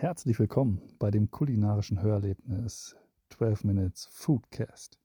[0.00, 2.96] Herzlich willkommen bei dem kulinarischen Hörerlebnis
[3.28, 4.98] 12 Minutes Foodcast.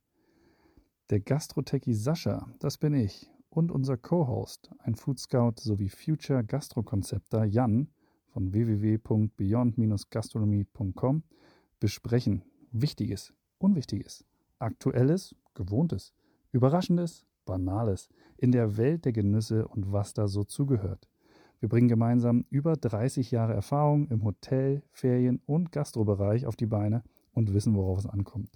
[1.10, 7.44] Der Gastrotechie Sascha, das bin ich, und unser Co-Host, ein Food Scout sowie Future Gastrokonzepter
[7.44, 7.90] Jan
[8.28, 11.24] von www.beyond-gastronomie.com
[11.82, 14.24] besprechen Wichtiges, Unwichtiges,
[14.60, 16.14] Aktuelles, Gewohntes,
[16.54, 18.08] Überraschendes, Banales
[18.38, 21.10] in der Welt der Genüsse und was da so zugehört.
[21.62, 27.02] Wir bringen gemeinsam über 30 Jahre Erfahrung im Hotel-, Ferien- und Gastrobereich auf die Beine
[27.32, 28.52] und wissen, worauf es ankommt.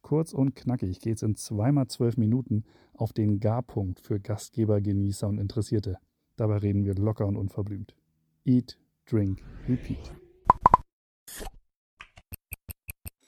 [0.00, 5.28] Kurz und knackig geht es in zweimal zwölf Minuten auf den Garpunkt für Gastgeber, Genießer
[5.28, 5.98] und Interessierte.
[6.36, 7.94] Dabei reden wir locker und unverblümt.
[8.46, 10.14] Eat, drink, repeat.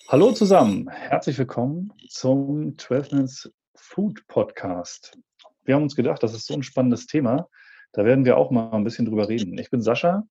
[0.09, 5.19] Hallo zusammen, herzlich willkommen zum 12 Minutes Food Podcast.
[5.65, 7.49] Wir haben uns gedacht, das ist so ein spannendes Thema.
[7.93, 9.59] Da werden wir auch mal ein bisschen drüber reden.
[9.59, 10.25] Ich bin Sascha,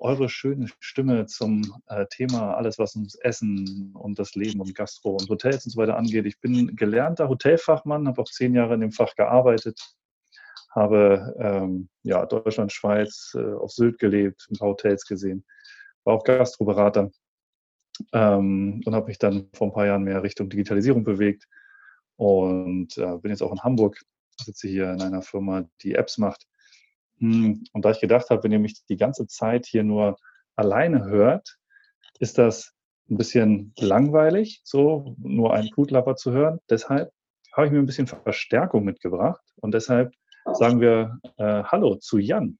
[0.00, 5.16] eure schöne Stimme zum äh, Thema alles, was ums Essen und das Leben und Gastro
[5.16, 6.24] und Hotels und so weiter angeht.
[6.26, 9.80] Ich bin gelernter Hotelfachmann, habe auch zehn Jahre in dem Fach gearbeitet,
[10.70, 15.44] habe ähm, ja, Deutschland, Schweiz, äh, auf Sylt gelebt, ein paar Hotels gesehen,
[16.04, 17.10] war auch Gastroberater
[18.12, 21.46] ähm, und habe mich dann vor ein paar Jahren mehr Richtung Digitalisierung bewegt
[22.16, 24.00] und äh, bin jetzt auch in Hamburg,
[24.40, 26.47] sitze hier in einer Firma, die Apps macht
[27.20, 30.16] und da ich gedacht habe, wenn ihr mich die ganze Zeit hier nur
[30.56, 31.56] alleine hört,
[32.18, 32.72] ist das
[33.10, 36.58] ein bisschen langweilig, so nur einen Foodlapper zu hören.
[36.68, 37.12] Deshalb
[37.52, 40.12] habe ich mir ein bisschen Verstärkung mitgebracht und deshalb
[40.54, 42.58] sagen wir äh, Hallo zu Jan.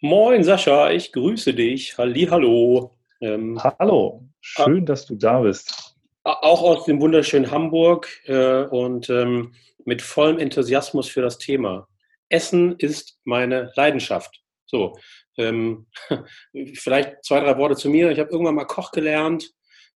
[0.00, 1.96] Moin Sascha, ich grüße dich.
[1.98, 2.96] Halli, hallo.
[3.20, 5.96] Ähm, hallo, schön, ah, dass du da bist.
[6.22, 11.88] Auch aus dem wunderschönen Hamburg äh, und ähm, mit vollem Enthusiasmus für das Thema.
[12.28, 14.42] Essen ist meine Leidenschaft.
[14.66, 14.96] So,
[15.38, 15.86] ähm,
[16.74, 18.10] vielleicht zwei, drei Worte zu mir.
[18.10, 19.50] Ich habe irgendwann mal Koch gelernt,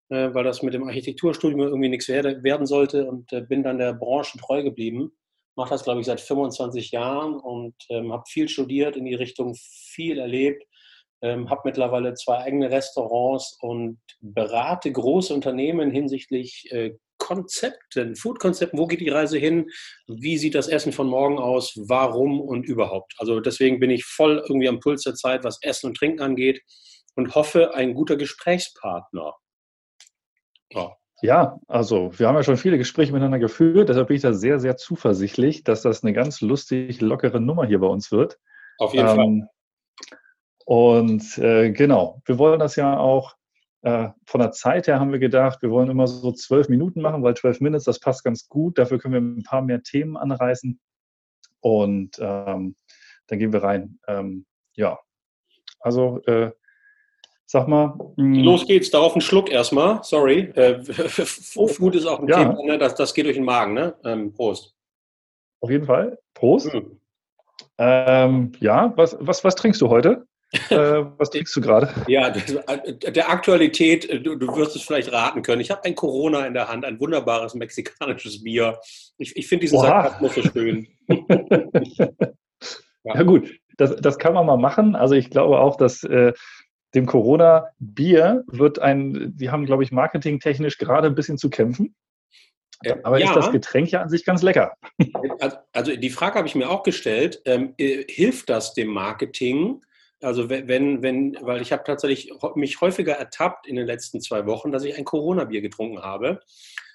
[0.10, 3.80] äh, weil das mit dem Architekturstudium irgendwie nichts werde, werden sollte und äh, bin dann
[3.80, 5.12] der Branche treu geblieben.
[5.56, 9.56] Mache das, glaube ich, seit 25 Jahren und ähm, habe viel studiert in die Richtung,
[9.56, 10.64] viel erlebt.
[11.22, 16.94] Ähm, habe mittlerweile zwei eigene Restaurants und berate große Unternehmen hinsichtlich äh,
[17.30, 19.70] Konzepten, Food-Konzepten, wo geht die Reise hin,
[20.08, 23.14] wie sieht das Essen von morgen aus, warum und überhaupt.
[23.20, 26.64] Also deswegen bin ich voll irgendwie am Puls der Zeit, was Essen und Trinken angeht
[27.16, 29.36] und hoffe, ein guter Gesprächspartner.
[30.72, 30.96] Ja.
[31.22, 34.60] Ja, also wir haben ja schon viele Gespräche miteinander geführt, deshalb bin ich da sehr,
[34.60, 38.40] sehr zuversichtlich, dass das eine ganz lustig, lockere Nummer hier bei uns wird.
[38.80, 39.50] Auf jeden ähm, Fall.
[40.66, 43.36] Und äh, genau, wir wollen das ja auch
[43.82, 47.24] äh, von der Zeit her haben wir gedacht, wir wollen immer so zwölf Minuten machen,
[47.24, 48.78] weil zwölf Minuten, das passt ganz gut.
[48.78, 50.80] Dafür können wir ein paar mehr Themen anreißen.
[51.62, 52.76] Und ähm,
[53.28, 54.00] dann gehen wir rein.
[54.08, 54.46] Ähm,
[54.76, 55.00] ja,
[55.80, 56.52] also äh,
[57.46, 57.98] sag mal.
[58.18, 60.04] Mh, Los geht's, darauf einen Schluck erstmal.
[60.04, 60.52] Sorry.
[60.56, 62.38] Äh, Food ist auch ein ja.
[62.38, 62.78] Thema, ne?
[62.78, 63.74] das, das geht durch den Magen.
[63.74, 63.96] Ne?
[64.04, 64.76] Ähm, Prost.
[65.62, 66.18] Auf jeden Fall.
[66.34, 66.74] Prost.
[66.74, 67.00] Mhm.
[67.78, 70.28] Ähm, ja, was, was, was trinkst du heute?
[70.72, 71.94] Äh, was trinkst du gerade?
[72.08, 75.62] Ja, äh, der Aktualität, äh, du, du, wirst es vielleicht raten können.
[75.62, 78.80] Ich habe ein Corona in der Hand, ein wunderbares mexikanisches Bier.
[79.18, 80.88] Ich, ich finde diesen Sarkasmus so schön.
[81.08, 82.10] ja.
[83.04, 83.24] ja.
[83.24, 84.96] gut, das, das kann man mal machen.
[84.96, 86.34] Also ich glaube auch, dass äh,
[86.96, 91.96] dem Corona-Bier wird ein, die haben, glaube ich, marketingtechnisch gerade ein bisschen zu kämpfen.
[93.04, 93.28] Aber ja.
[93.28, 94.74] ist das Getränk ja an sich ganz lecker?
[95.74, 97.42] Also die Frage habe ich mir auch gestellt.
[97.46, 99.82] Ähm, hilft das dem Marketing?
[100.22, 104.72] Also wenn, wenn, weil ich habe tatsächlich mich häufiger ertappt in den letzten zwei Wochen,
[104.72, 106.42] dass ich ein Corona-Bier getrunken habe.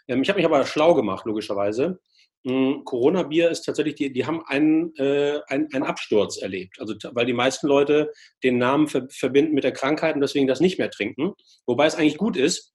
[0.09, 2.01] Ähm, ich habe mich aber schlau gemacht, logischerweise.
[2.47, 6.79] Hm, Corona-Bier ist tatsächlich, die, die haben einen, äh, einen, einen Absturz erlebt.
[6.79, 8.13] Also, weil die meisten Leute
[8.43, 11.33] den Namen ver verbinden mit der Krankheit und deswegen das nicht mehr trinken.
[11.67, 12.75] Wobei es eigentlich gut ist.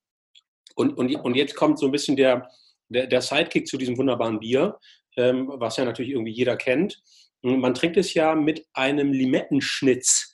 [0.75, 2.49] Und, und, und jetzt kommt so ein bisschen der,
[2.87, 4.79] der, der Sidekick zu diesem wunderbaren Bier,
[5.17, 6.99] ähm, was ja natürlich irgendwie jeder kennt.
[7.43, 10.28] Hm, man trinkt es ja mit einem Limettenschnitz.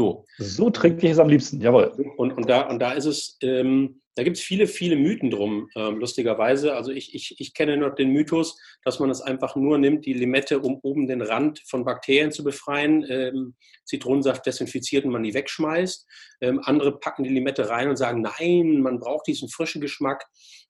[0.00, 0.24] So.
[0.38, 1.92] So trinke ich es am liebsten, jawohl.
[2.16, 5.68] Und, und, da, und da ist es, ähm, da gibt es viele, viele Mythen drum,
[5.76, 6.74] ähm, lustigerweise.
[6.74, 10.14] Also ich, ich, ich kenne noch den Mythos, dass man es einfach nur nimmt, die
[10.14, 15.34] Limette, um oben den Rand von Bakterien zu befreien, ähm, Zitronensaft desinfiziert und man die
[15.34, 16.06] wegschmeißt.
[16.40, 20.24] Ähm, andere packen die Limette rein und sagen, nein, man braucht diesen frischen Geschmack.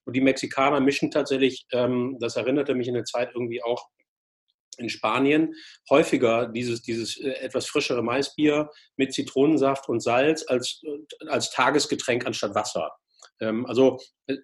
[0.06, 3.86] Und die Mexikaner mischen tatsächlich, ähm, das erinnerte mich in der Zeit irgendwie auch
[4.80, 5.54] in Spanien
[5.88, 12.26] häufiger dieses, dieses äh, etwas frischere Maisbier mit Zitronensaft und Salz als, äh, als Tagesgetränk
[12.26, 12.90] anstatt Wasser.
[13.40, 14.36] Ähm, also äh,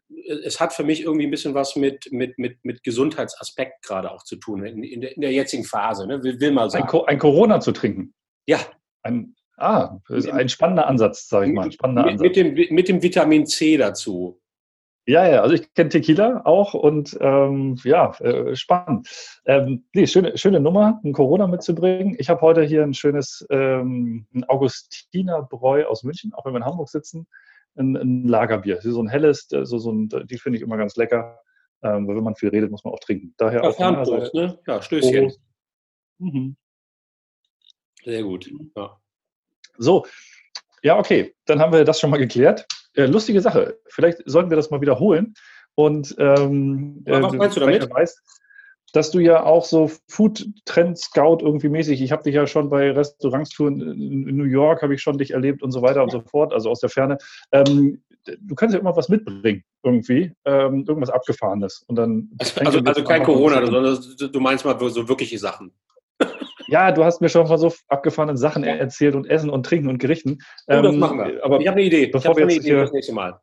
[0.44, 4.22] es hat für mich irgendwie ein bisschen was mit, mit, mit, mit Gesundheitsaspekt gerade auch
[4.22, 6.22] zu tun, in, in, der, in der jetzigen Phase, ne?
[6.22, 6.88] will, will mal sagen.
[6.88, 8.14] Ein, ein, Corona zu trinken?
[8.46, 8.60] Ja.
[9.02, 9.98] Ein, Ah,
[10.32, 11.72] ein spannender Ansatz, sage ich mal.
[11.72, 12.26] Spannender mit, Ansatz.
[12.26, 14.38] Mit, dem, mit dem Vitamin C dazu.
[15.08, 19.08] Ja, ja, also ich kenne Tequila auch und ähm, ja, äh, spannend.
[19.44, 22.16] Ähm, nee, schöne, schöne Nummer, ein Corona mitzubringen.
[22.18, 26.64] Ich habe heute hier ein schönes ähm, ein Augustinerbräu aus München, auch wenn wir in
[26.64, 27.28] Hamburg sitzen,
[27.76, 28.80] ein, ein Lagerbier.
[28.82, 31.38] So ein helles, äh, so, so ein, die finde ich immer ganz lecker,
[31.82, 33.32] ähm, weil wenn man viel redet, muss man auch trinken.
[33.36, 33.78] Daher ja, auch
[34.34, 34.58] ne?
[34.66, 35.32] Ja, Stößchen.
[36.18, 36.56] Mhm.
[38.04, 38.50] Sehr gut.
[38.76, 39.00] Ja.
[39.78, 40.04] So,
[40.82, 42.66] ja, okay, dann haben wir das schon mal geklärt.
[42.96, 43.78] Äh, lustige Sache.
[43.86, 45.34] Vielleicht sollten wir das mal wiederholen.
[45.74, 47.90] Und ähm, was äh, meinst du damit?
[47.90, 48.22] Weißt,
[48.92, 52.70] dass du ja auch so Food Trend Scout irgendwie mäßig, ich habe dich ja schon
[52.70, 56.20] bei Restaurantstouren in New York, habe ich schon dich erlebt und so weiter und so
[56.20, 57.18] fort, also aus der Ferne.
[57.52, 58.02] Ähm,
[58.40, 61.84] du kannst ja immer was mitbringen, irgendwie, ähm, irgendwas Abgefahrenes.
[61.86, 63.98] Und dann also, also, also kein Corona, sondern
[64.32, 65.72] du meinst mal so wirkliche Sachen.
[66.68, 69.98] Ja, du hast mir schon von so abgefahrenen Sachen erzählt und Essen und Trinken und
[69.98, 70.38] Gerichten.
[70.66, 71.44] Oh, das ähm, machen wir.
[71.44, 72.06] Aber ich habe eine Idee.
[72.06, 73.40] Bevor ich habe eine Idee hier, das nächste Mal.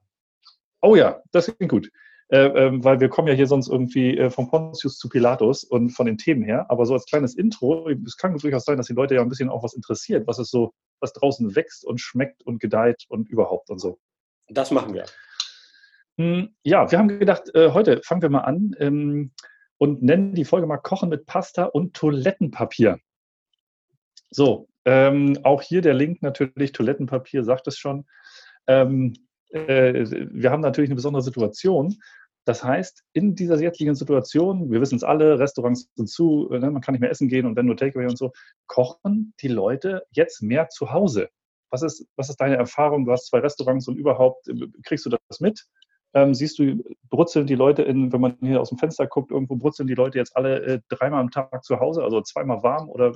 [0.82, 1.90] Oh ja, das klingt gut.
[2.30, 5.92] Äh, äh, weil wir kommen ja hier sonst irgendwie äh, von Pontius zu Pilatus und
[5.92, 6.66] von den Themen her.
[6.70, 9.50] Aber so als kleines Intro, es kann durchaus sein, dass die Leute ja ein bisschen
[9.50, 13.70] auch was interessiert, was es so, was draußen wächst und schmeckt und gedeiht und überhaupt
[13.70, 14.00] und so.
[14.48, 15.06] Das machen wir.
[16.18, 19.32] Hm, ja, wir haben gedacht, äh, heute fangen wir mal an ähm,
[19.78, 23.00] und nennen die Folge mal Kochen mit Pasta und Toilettenpapier.
[24.34, 28.06] So, ähm, auch hier der Link natürlich, Toilettenpapier sagt es schon.
[28.68, 29.14] Ähm,
[29.52, 31.96] äh, wir haben natürlich eine besondere Situation.
[32.46, 36.82] Das heißt, in dieser jetzigen Situation, wir wissen es alle, Restaurants sind zu, ne, man
[36.82, 38.34] kann nicht mehr essen gehen und wenn nur Takeaway und so,
[38.68, 41.30] kochen die Leute jetzt mehr zu Hause.
[41.70, 43.06] Was ist, was ist deine Erfahrung?
[43.06, 45.64] Du hast zwei Restaurants und überhaupt, äh, kriegst du das mit?
[46.16, 49.56] Ähm, siehst du, brutzeln die Leute, in, wenn man hier aus dem Fenster guckt, irgendwo
[49.56, 53.14] brutzeln die Leute jetzt alle äh, dreimal am Tag zu Hause, also zweimal warm oder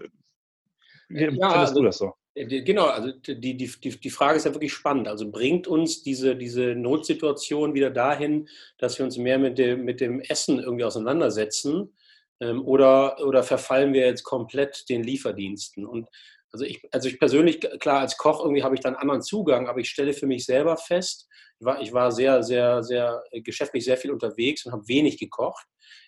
[1.10, 2.14] wie ja, findest also, du das so?
[2.36, 3.68] Äh, genau, also die, die,
[4.00, 5.08] die Frage ist ja wirklich spannend.
[5.08, 10.02] Also bringt uns diese, diese Notsituation wieder dahin, dass wir uns mehr mit dem, mit
[10.02, 11.96] dem Essen irgendwie auseinandersetzen?
[12.40, 15.86] Ähm, oder, oder verfallen wir jetzt komplett den Lieferdiensten?
[15.86, 16.08] Und
[16.52, 19.80] also ich, also ich persönlich, klar, als Koch irgendwie habe ich dann anderen Zugang, aber
[19.80, 21.28] ich stelle für mich selber fest,
[21.60, 25.18] ich war, ich war sehr, sehr, sehr äh, geschäftlich sehr viel unterwegs und habe wenig
[25.18, 25.66] gekocht.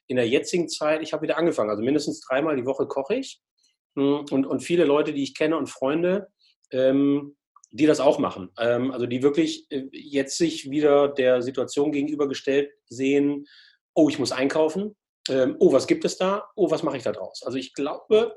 [0.08, 3.42] In der jetzigen Zeit, ich habe wieder angefangen, also mindestens dreimal die Woche koche ich
[3.96, 6.30] und, und viele Leute, die ich kenne und Freunde,
[6.72, 7.36] ähm,
[7.72, 8.50] die das auch machen.
[8.60, 13.46] Ähm, also die wirklich äh, jetzt sich wieder der Situation gegenübergestellt sehen,
[13.94, 14.96] oh, ich muss einkaufen,
[15.30, 17.44] ähm, oh, was gibt es da, oh, was mache ich da draus?
[17.44, 18.36] Also ich glaube,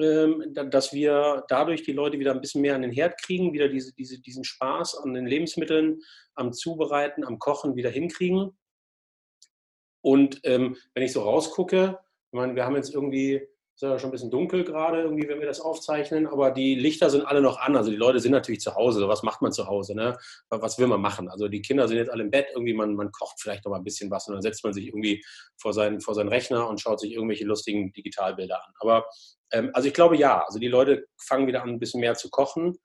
[0.00, 3.68] ähm, dass wir dadurch die Leute wieder ein bisschen mehr an den Herd kriegen, wieder
[3.68, 6.00] diese, diese, diesen Spaß an den Lebensmitteln,
[6.34, 8.56] am Zubereiten, am Kochen wieder hinkriegen.
[10.00, 11.98] Und ähm, wenn ich so rausgucke,
[12.32, 13.46] ich meine, wir haben jetzt irgendwie
[13.82, 17.10] ist ja schon ein bisschen dunkel gerade, irgendwie, wenn wir das aufzeichnen, aber die Lichter
[17.10, 17.76] sind alle noch an.
[17.76, 19.08] Also die Leute sind natürlich zu Hause.
[19.08, 19.94] Was macht man zu Hause?
[19.94, 20.16] Ne?
[20.50, 21.28] Was will man machen?
[21.28, 23.78] Also die Kinder sind jetzt alle im Bett, irgendwie, man, man kocht vielleicht noch mal
[23.78, 25.24] ein bisschen was und dann setzt man sich irgendwie
[25.56, 28.72] vor seinen, vor seinen Rechner und schaut sich irgendwelche lustigen Digitalbilder an.
[28.78, 29.06] Aber
[29.52, 32.30] ähm, also ich glaube ja, also die Leute fangen wieder an, ein bisschen mehr zu
[32.30, 32.78] kochen.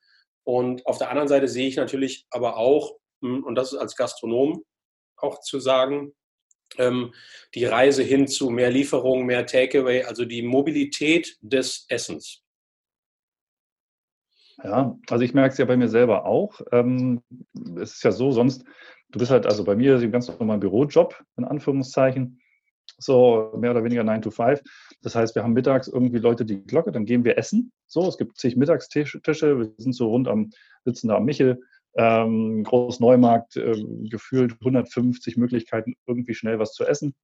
[0.43, 3.95] Und auf der anderen Seite sehe ich natürlich aber auch, hm, und das ist als
[3.95, 4.63] Gastronom
[5.17, 6.13] auch zu sagen,
[6.77, 12.43] die Reise hin zu mehr Lieferungen, mehr Takeaway, also die Mobilität des Essens.
[14.63, 16.61] Ja, also ich merke es ja bei mir selber auch.
[16.71, 17.21] Ähm,
[17.79, 18.63] es ist ja so, sonst,
[19.09, 22.41] du bist halt, also bei mir ist ein ganz normaler Bürojob, in Anführungszeichen,
[22.97, 24.61] so mehr oder weniger 9 to 5.
[25.03, 27.71] Das heißt, wir haben mittags irgendwie Leute die Glocke, dann gehen wir essen.
[27.85, 30.49] So, es gibt zig Mittagstische, wir sind so rund am,
[30.85, 31.61] sitzen da am Michel,
[31.95, 37.15] ähm, Großneumarkt, äh, gefühlt 150 Möglichkeiten, irgendwie schnell was zu essen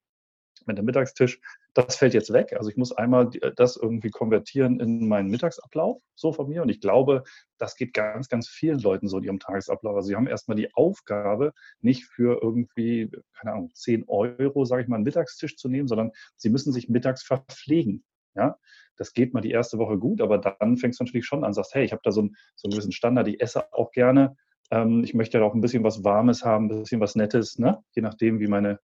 [0.65, 1.39] mit dem Mittagstisch.
[1.73, 2.53] Das fällt jetzt weg.
[2.55, 6.61] Also ich muss einmal das irgendwie konvertieren in meinen Mittagsablauf, so von mir.
[6.61, 7.23] Und ich glaube,
[7.57, 9.95] das geht ganz, ganz vielen Leuten so in ihrem Tagesablauf.
[9.95, 14.87] Also sie haben erstmal die Aufgabe, nicht für irgendwie, keine Ahnung, 10 Euro, sage ich
[14.87, 18.03] mal, einen Mittagstisch zu nehmen, sondern sie müssen sich mittags verpflegen.
[18.35, 18.57] Ja,
[18.97, 21.75] das geht mal die erste Woche gut, aber dann fängst du natürlich schon an, sagst,
[21.75, 24.35] hey, ich habe da so einen, so einen gewissen Standard, ich esse auch gerne
[24.73, 27.83] ähm, ich möchte ja auch ein bisschen was Warmes haben, ein bisschen was Nettes, ne?
[27.93, 28.79] je nachdem, wie meine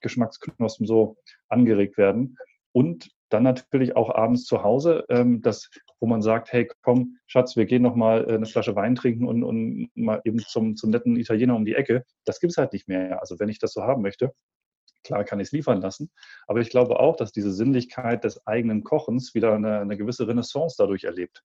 [0.00, 2.38] Geschmacksknospen so angeregt werden.
[2.72, 5.68] Und dann natürlich auch abends zu Hause, ähm, das,
[6.00, 9.26] wo man sagt, hey, komm, Schatz, wir gehen noch mal äh, eine Flasche Wein trinken
[9.26, 12.04] und, und mal eben zum, zum netten Italiener um die Ecke.
[12.24, 13.20] Das gibt es halt nicht mehr.
[13.20, 14.32] Also wenn ich das so haben möchte,
[15.04, 16.10] klar kann ich es liefern lassen.
[16.46, 20.76] Aber ich glaube auch, dass diese Sinnlichkeit des eigenen Kochens wieder eine, eine gewisse Renaissance
[20.78, 21.42] dadurch erlebt.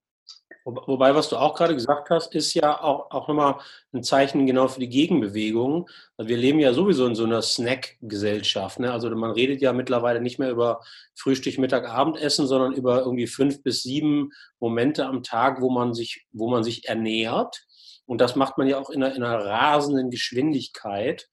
[0.64, 3.56] Wobei, was du auch gerade gesagt hast, ist ja auch, auch nochmal
[3.92, 5.88] ein Zeichen genau für die Gegenbewegung.
[6.18, 8.78] Wir leben ja sowieso in so einer Snack-Gesellschaft.
[8.78, 8.92] Ne?
[8.92, 10.80] Also man redet ja mittlerweile nicht mehr über
[11.14, 16.26] Frühstück, Mittag, Abendessen, sondern über irgendwie fünf bis sieben Momente am Tag, wo man sich,
[16.32, 17.64] wo man sich ernährt.
[18.06, 21.28] Und das macht man ja auch in einer, in einer rasenden Geschwindigkeit.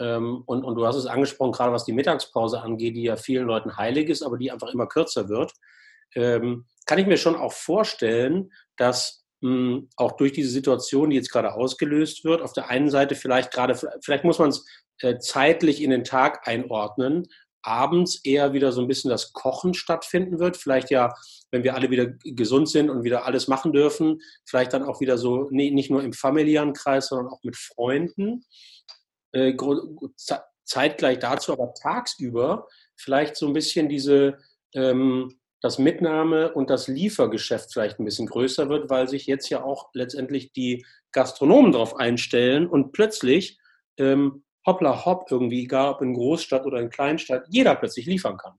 [0.00, 3.46] Ähm, und, und du hast es angesprochen, gerade was die Mittagspause angeht, die ja vielen
[3.46, 5.52] Leuten heilig ist, aber die einfach immer kürzer wird.
[6.14, 11.16] Ähm, kann ich mir schon auch vorstellen, dass mh, hm, auch durch diese Situation, die
[11.16, 14.64] jetzt gerade ausgelöst wird, auf der einen Seite vielleicht gerade, vielleicht muss man es
[15.00, 17.26] äh, zeitlich in den Tag einordnen,
[17.62, 20.56] abends eher wieder so ein bisschen das Kochen stattfinden wird.
[20.56, 21.12] Vielleicht ja,
[21.50, 25.18] wenn wir alle wieder gesund sind und wieder alles machen dürfen, vielleicht dann auch wieder
[25.18, 28.44] so, nee, nicht nur im familiären Kreis, sondern auch mit Freunden.
[29.32, 29.56] Äh,
[30.64, 34.38] zeitgleich dazu, aber tagsüber vielleicht so ein bisschen diese,
[34.74, 39.62] ähm, das Mitnahme- und das Liefergeschäft vielleicht ein bisschen größer wird, weil sich jetzt ja
[39.62, 43.58] auch letztendlich die Gastronomen darauf einstellen und plötzlich
[43.98, 48.54] ähm, hoppla hopp irgendwie, egal ob in Großstadt oder in Kleinstadt, jeder plötzlich liefern kann.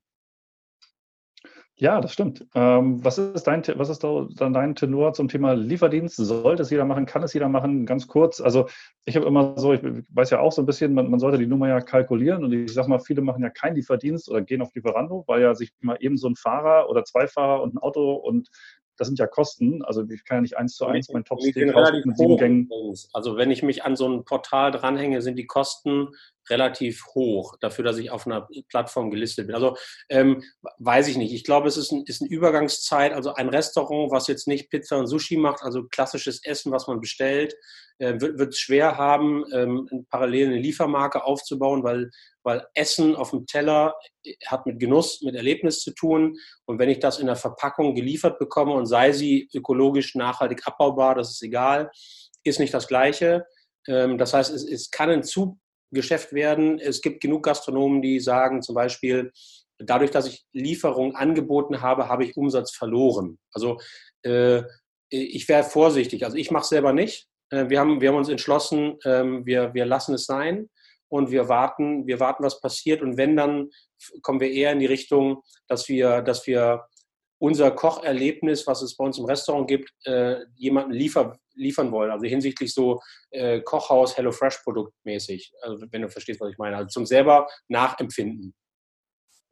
[1.79, 2.43] Ja, das stimmt.
[2.55, 6.15] Ähm, was ist dein, was ist da dann dein Tenor zum Thema Lieferdienst?
[6.15, 7.05] Sollte es jeder machen?
[7.05, 7.85] Kann es jeder machen?
[7.85, 8.41] Ganz kurz.
[8.41, 8.67] Also
[9.05, 11.45] ich habe immer so, ich weiß ja auch so ein bisschen, man, man, sollte die
[11.45, 14.73] Nummer ja kalkulieren und ich sage mal, viele machen ja keinen Lieferdienst oder gehen auf
[14.73, 18.13] Lieferando, weil ja sich mal eben so ein Fahrer oder zwei Fahrer und ein Auto
[18.13, 18.49] und
[18.97, 19.83] das sind ja Kosten.
[19.83, 22.69] Also ich kann ja nicht eins zu eins mein Top-Steak mit sieben Gängen.
[23.13, 26.09] Also wenn ich mich an so ein Portal dranhänge, sind die Kosten
[26.49, 29.55] relativ hoch dafür, dass ich auf einer Plattform gelistet bin.
[29.55, 29.77] Also
[30.09, 30.43] ähm,
[30.79, 31.33] weiß ich nicht.
[31.33, 33.13] Ich glaube, es ist, ein, ist eine Übergangszeit.
[33.13, 36.99] Also ein Restaurant, was jetzt nicht Pizza und Sushi macht, also klassisches Essen, was man
[36.99, 37.55] bestellt,
[37.99, 42.11] äh, wird es schwer haben, ähm, parallel eine Liefermarke aufzubauen, weil,
[42.43, 46.37] weil Essen auf dem Teller äh, hat mit Genuss, mit Erlebnis zu tun.
[46.65, 51.15] Und wenn ich das in der Verpackung geliefert bekomme und sei sie ökologisch nachhaltig abbaubar,
[51.15, 51.89] das ist egal,
[52.43, 53.45] ist nicht das Gleiche.
[53.87, 55.23] Ähm, das heißt, es, es kann ein
[55.89, 56.79] Zugeschäft werden.
[56.79, 59.31] Es gibt genug Gastronomen, die sagen zum Beispiel,
[59.79, 63.37] dadurch, dass ich Lieferung angeboten habe, habe ich Umsatz verloren.
[63.53, 63.79] Also
[64.23, 64.63] äh,
[65.09, 66.25] ich wäre vorsichtig.
[66.25, 67.27] Also ich mache es selber nicht.
[67.49, 70.69] Äh, wir, haben, wir haben uns entschlossen, ähm, wir, wir lassen es sein
[71.09, 73.01] und wir warten, wir warten, was passiert.
[73.01, 73.69] Und wenn, dann
[74.21, 76.85] kommen wir eher in die Richtung, dass wir, dass wir
[77.39, 82.11] unser Kocherlebnis, was es bei uns im Restaurant gibt, äh, jemanden liefer, liefern wollen.
[82.11, 83.01] Also hinsichtlich so
[83.31, 85.53] äh, Kochhaus, HelloFresh-Produkt mäßig.
[85.61, 86.77] Also wenn du verstehst, was ich meine.
[86.77, 88.53] Also zum selber nachempfinden.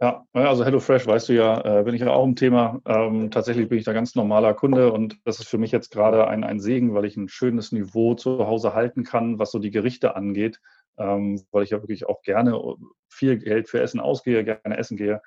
[0.02, 2.82] Ja, also HelloFresh, weißt du ja, äh, bin ich ja auch im Thema.
[2.86, 6.28] Ähm, tatsächlich bin ich da ganz normaler Kunde und das ist für mich jetzt gerade
[6.28, 9.72] ein, ein Segen, weil ich ein schönes Niveau zu Hause halten kann, was so die
[9.72, 10.60] Gerichte angeht,
[10.98, 12.60] ähm, weil ich ja wirklich auch gerne
[13.08, 15.22] viel Geld für Essen ausgehe, gerne essen gehe,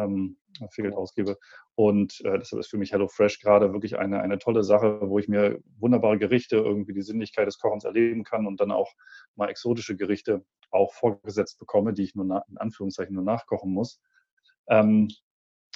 [0.00, 0.38] ähm,
[0.70, 1.36] viel Geld ausgebe.
[1.78, 5.28] Und äh, deshalb ist für mich HelloFresh gerade wirklich eine, eine tolle Sache, wo ich
[5.28, 8.92] mir wunderbare Gerichte, irgendwie die Sinnlichkeit des Kochens erleben kann und dann auch
[9.36, 14.00] mal exotische Gerichte auch vorgesetzt bekomme, die ich nur in Anführungszeichen nur nachkochen muss.
[14.68, 15.06] Ähm,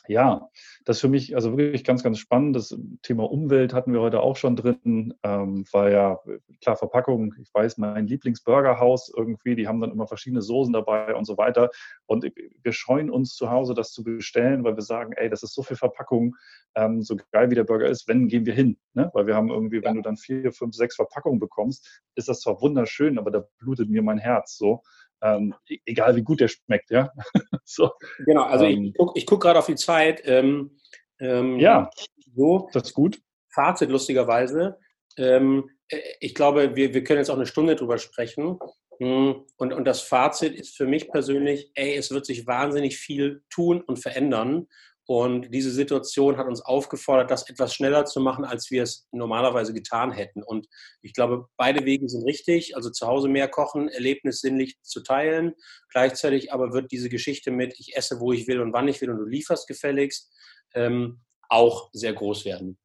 [0.08, 0.48] ja,
[0.84, 2.56] das ist für mich also wirklich ganz, ganz spannend.
[2.56, 6.18] Das Thema Umwelt hatten wir heute auch schon drin, ähm, weil ja,
[6.60, 11.24] klar, Verpackung, ich weiß, mein Lieblingsburgerhaus irgendwie, die haben dann immer verschiedene Soßen dabei und
[11.24, 11.70] so weiter.
[12.06, 12.26] Und
[12.62, 15.62] wir scheuen uns zu Hause, das zu bestellen, weil wir sagen, ey, das ist so
[15.62, 16.34] viel Verpackung,
[16.74, 18.78] ähm, so geil wie der Burger ist, wenn gehen wir hin.
[18.94, 19.10] Ne?
[19.14, 19.84] Weil wir haben irgendwie, ja.
[19.84, 23.88] wenn du dann vier, fünf, sechs Verpackungen bekommst, ist das zwar wunderschön, aber da blutet
[23.88, 24.82] mir mein Herz so
[25.22, 25.54] ähm,
[25.86, 27.10] egal wie gut der schmeckt, ja.
[27.64, 27.90] so.
[28.26, 30.22] Genau, also ähm, ich gucke guck gerade auf die Zeit.
[30.24, 30.78] Ähm,
[31.20, 31.90] ähm, ja,
[32.34, 32.68] so.
[32.72, 33.20] das ist gut.
[33.54, 34.78] Fazit lustigerweise.
[35.16, 38.58] Ähm, äh, ich glaube, wir, wir können jetzt auch eine Stunde drüber sprechen.
[38.98, 43.42] Hm, und, und das Fazit ist für mich persönlich, ey, es wird sich wahnsinnig viel
[43.50, 44.68] tun und verändern.
[45.06, 49.74] Und diese Situation hat uns aufgefordert, das etwas schneller zu machen, als wir es normalerweise
[49.74, 50.42] getan hätten.
[50.42, 50.68] Und
[51.02, 52.76] ich glaube, beide Wege sind richtig.
[52.76, 55.54] Also zu Hause mehr kochen, Erlebnis sinnlich zu teilen.
[55.90, 59.10] Gleichzeitig aber wird diese Geschichte mit, ich esse, wo ich will und wann ich will
[59.10, 60.32] und du lieferst gefälligst,
[60.74, 62.78] ähm, auch sehr groß werden.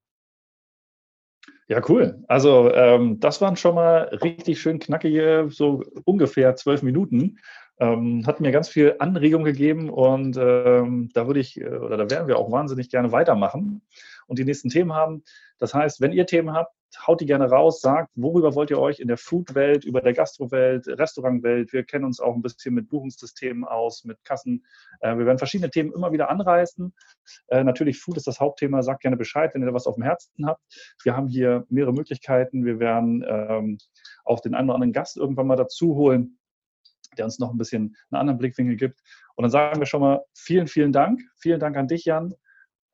[1.70, 2.24] Ja, cool.
[2.28, 7.40] Also ähm, das waren schon mal richtig schön knackige, so ungefähr zwölf Minuten
[7.80, 12.10] ähm, hat mir ganz viel Anregung gegeben und ähm, da würde ich äh, oder da
[12.10, 13.82] werden wir auch wahnsinnig gerne weitermachen
[14.28, 15.24] und die nächsten Themen haben.
[15.60, 16.74] Das heißt, wenn ihr Themen habt,
[17.06, 20.88] haut die gerne raus, sagt, worüber wollt ihr euch in der Food-Welt, über der Gastro-Welt,
[20.88, 24.66] Restaurant-Welt, wir kennen uns auch ein bisschen mit Buchungssystemen aus, mit Kassen.
[25.02, 26.94] Äh, wir werden verschiedene Themen immer wieder anreißen.
[27.48, 30.04] Äh, natürlich, Food ist das Hauptthema, sagt gerne Bescheid, wenn ihr da was auf dem
[30.04, 30.62] Herzen habt.
[31.04, 32.66] Wir haben hier mehrere Möglichkeiten.
[32.66, 33.78] Wir werden ähm,
[34.24, 36.37] auch den einen oder anderen Gast irgendwann mal dazu holen,
[37.18, 39.02] der uns noch ein bisschen einen anderen Blickwinkel gibt.
[39.36, 41.22] Und dann sagen wir schon mal vielen, vielen Dank.
[41.38, 42.34] Vielen Dank an dich, Jan.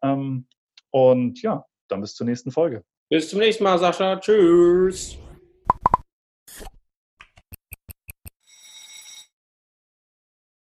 [0.02, 0.48] Ähm,
[0.92, 2.84] und ja, dann bis zur nächsten Folge.
[3.10, 4.20] Bis zum nächsten Mal, Sascha.
[4.20, 5.23] Tschüss.